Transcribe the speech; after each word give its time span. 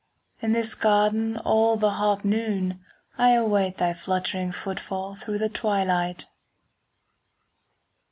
In 0.41 0.53
this 0.53 0.73
garden 0.73 1.37
all 1.37 1.77
the 1.77 1.91
hot 1.91 2.25
noon 2.25 2.83
I 3.19 3.33
await 3.33 3.77
thy 3.77 3.93
fluttering 3.93 4.51
footfall 4.51 5.13
5 5.13 5.23
Through 5.23 5.37
the 5.37 5.47
twilight. 5.47 6.25